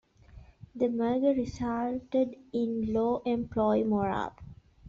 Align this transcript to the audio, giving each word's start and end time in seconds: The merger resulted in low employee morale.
The 0.73 0.89
merger 0.89 1.39
resulted 1.39 2.35
in 2.51 2.91
low 2.91 3.21
employee 3.23 3.83
morale. 3.83 4.35